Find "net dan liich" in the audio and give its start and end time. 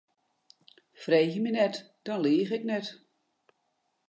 1.57-2.51